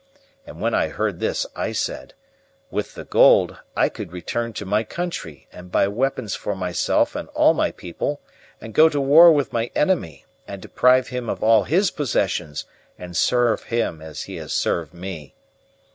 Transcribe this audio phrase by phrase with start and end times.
[0.47, 2.15] And when I heard this I said:
[2.71, 7.29] 'With the gold I could return to my country, and buy weapons for myself and
[7.35, 8.19] all my people
[8.59, 12.65] and go to war with my enemy and deprive him of all his possessions
[12.97, 15.35] and serve him as he served me.